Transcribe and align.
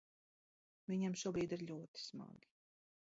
Viņam 0.93 1.17
šobrīd 1.23 1.55
ir 1.59 1.67
ļoti 1.73 2.05
smagi. 2.07 2.51